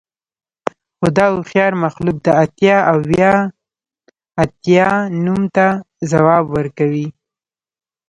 [0.97, 3.31] خو دا هوښیار مخلوق د اتیا اوه
[4.43, 4.87] اتیا
[5.23, 5.65] نوم ته
[6.11, 7.07] ځواب ورکوي